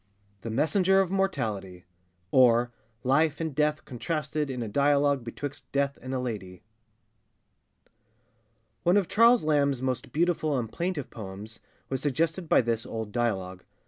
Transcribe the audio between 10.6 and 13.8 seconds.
plaintive poems was suggested by this old dialogue.